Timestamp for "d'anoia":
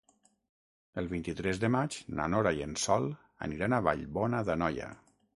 4.49-4.89